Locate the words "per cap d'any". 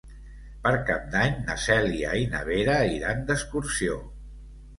0.61-1.35